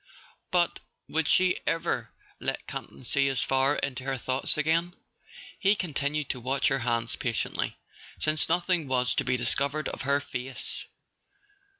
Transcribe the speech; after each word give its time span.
But 0.49 0.79
would 1.07 1.27
she 1.27 1.59
ever 1.67 2.09
let 2.39 2.65
Campton 2.65 3.03
see 3.05 3.27
as 3.27 3.43
far 3.43 3.75
into 3.75 4.03
her 4.03 4.17
thoughts 4.17 4.57
again? 4.57 4.95
He 5.59 5.75
continued 5.75 6.27
to 6.29 6.39
watch 6.39 6.69
her 6.69 6.79
hands 6.79 7.15
patiently, 7.15 7.77
since 8.19 8.49
nothing 8.49 8.87
was 8.87 9.13
to 9.13 9.23
be 9.23 9.37
discovered 9.37 9.87
of 9.89 10.01
her 10.01 10.19
face. 10.19 10.87